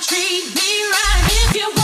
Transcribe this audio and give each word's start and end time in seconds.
treat 0.00 0.54
me 0.54 0.82
right. 0.90 1.24
If 1.26 1.56
you 1.56 1.79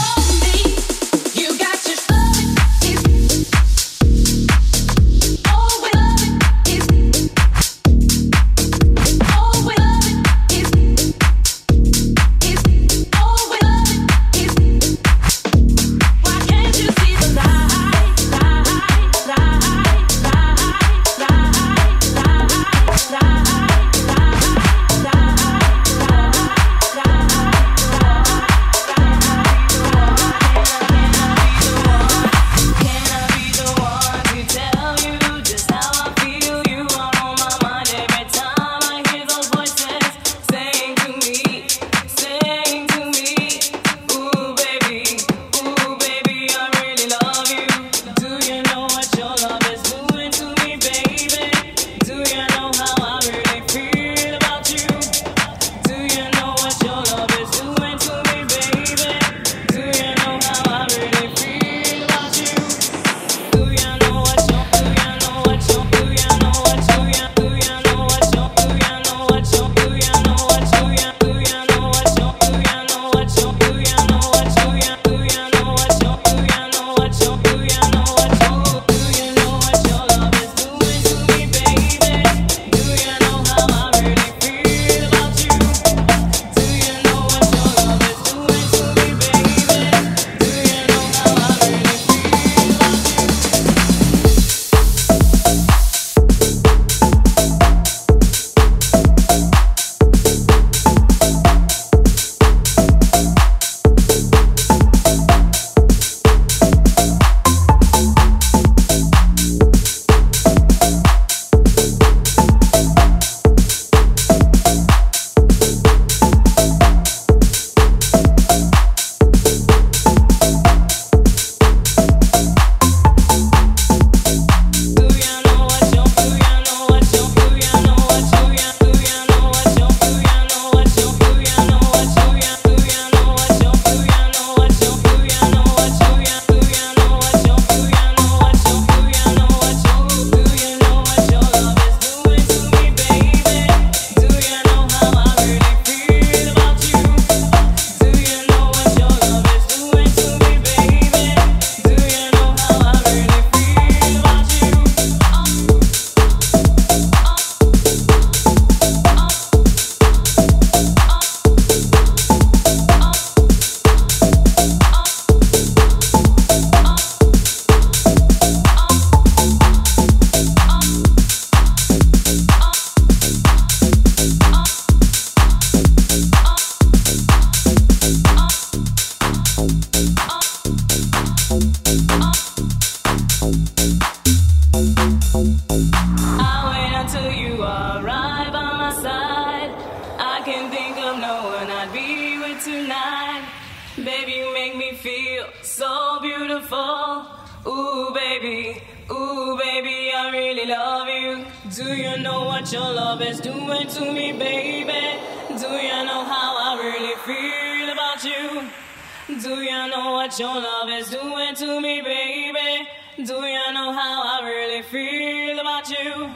you. 215.89 216.29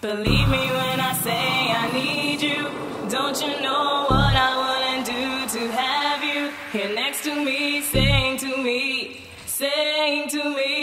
Believe 0.00 0.48
me 0.48 0.64
when 0.70 1.00
I 1.00 1.12
say 1.26 1.72
I 1.82 1.90
need 1.92 2.40
you. 2.42 2.68
Don't 3.08 3.40
you 3.40 3.60
know 3.60 4.06
what 4.08 4.34
I 4.34 4.50
wanna 4.62 5.04
do 5.04 5.58
to 5.58 5.72
have 5.72 6.22
you 6.22 6.50
here 6.72 6.94
next 6.94 7.24
to 7.24 7.34
me, 7.34 7.80
saying 7.82 8.38
to 8.38 8.56
me, 8.56 9.20
saying 9.46 10.28
to 10.30 10.44
me. 10.56 10.79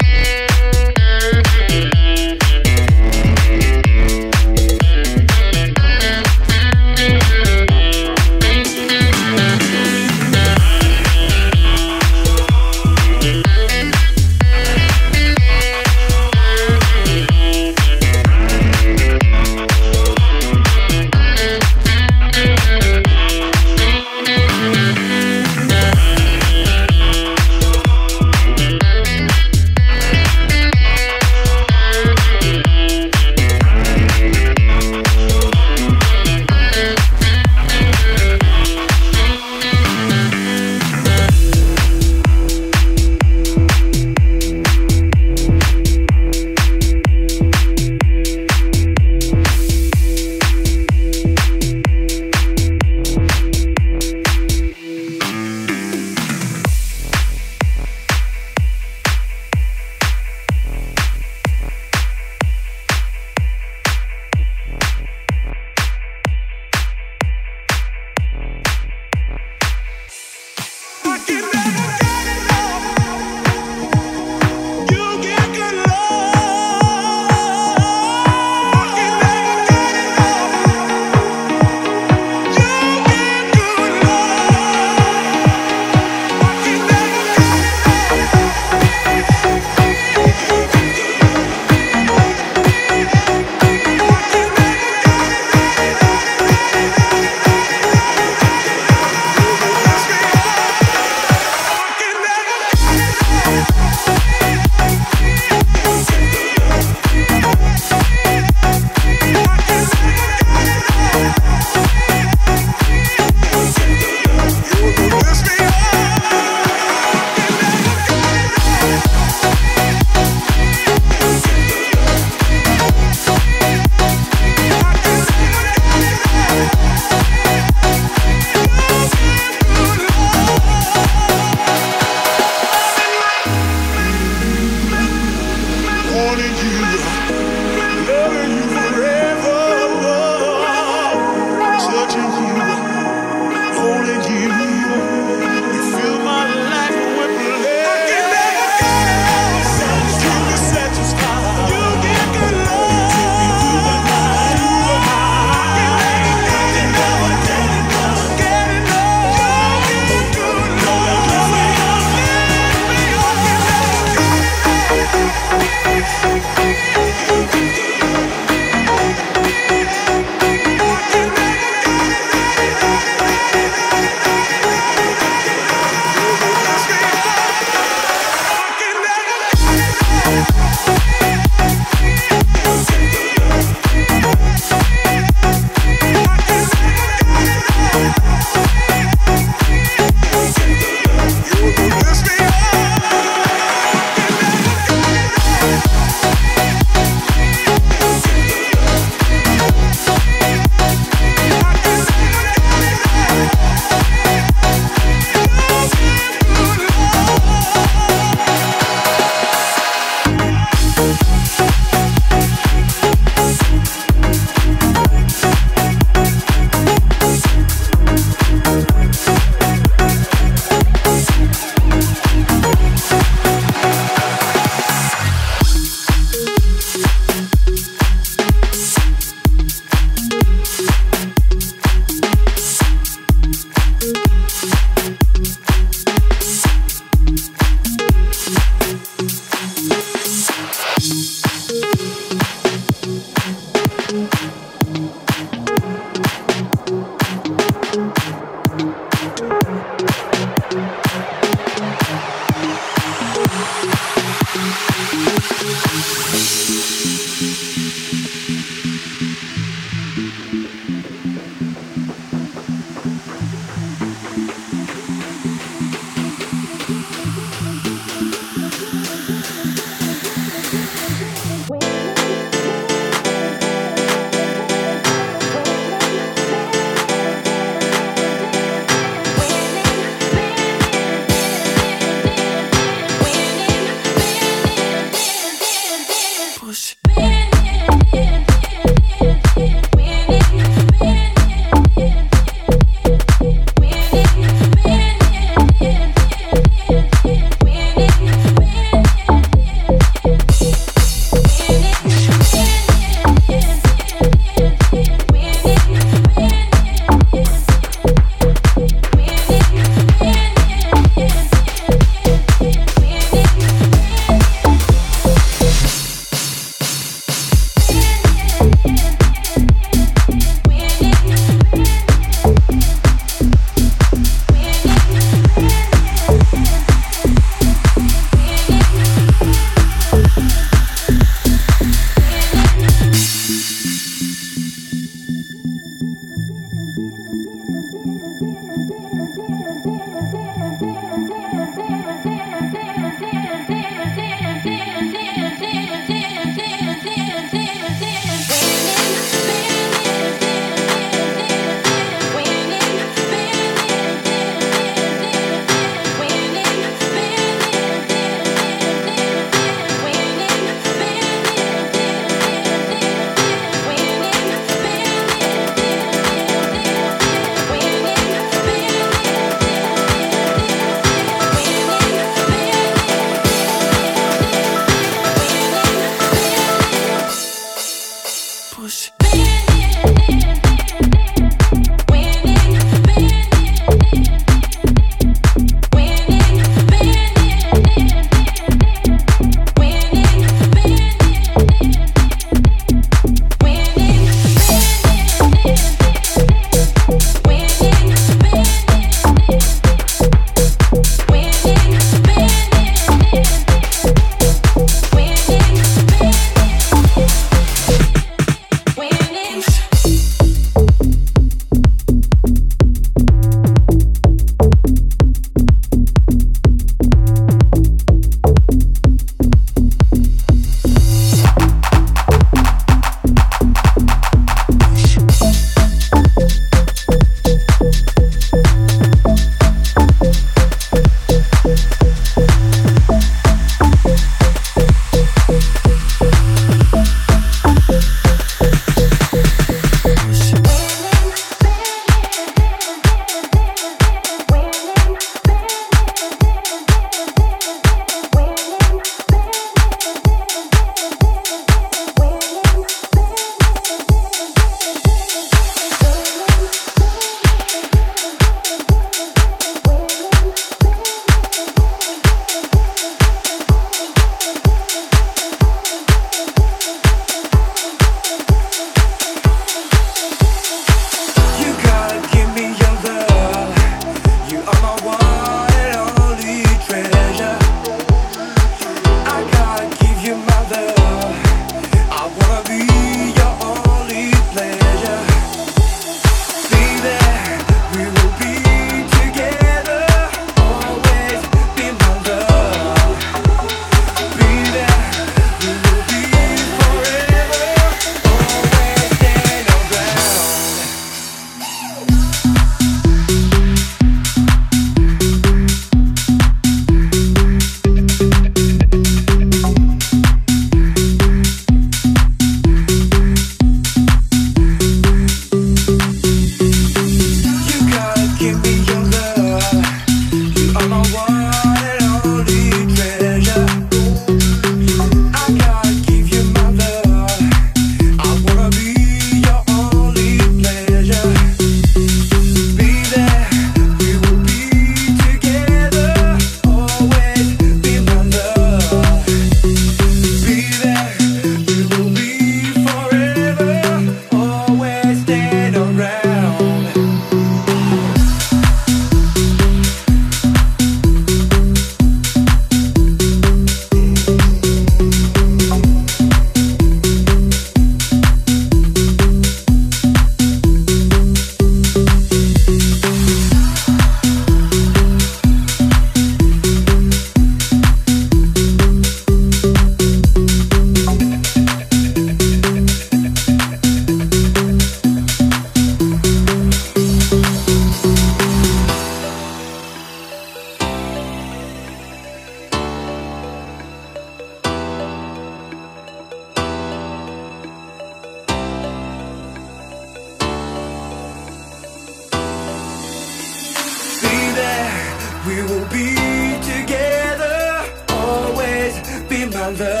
My 599.79 600.00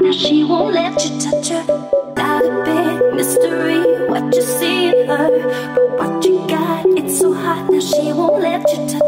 Now 0.00 0.12
she 0.12 0.44
won't 0.44 0.74
let 0.74 1.04
you 1.04 1.20
touch 1.20 1.48
her. 1.48 1.64
Got 2.14 2.44
a 2.44 2.64
big 2.64 3.14
mystery 3.14 3.80
what 4.08 4.34
you 4.34 4.42
see 4.42 4.88
in 4.88 5.08
her. 5.08 5.74
But 5.74 5.98
what 5.98 6.24
you 6.24 6.38
got, 6.48 6.86
it's 6.98 7.18
so 7.18 7.32
hot. 7.32 7.70
Now 7.70 7.80
she 7.80 8.12
won't 8.12 8.40
let 8.40 8.62
you 8.72 8.86
touch 8.88 9.01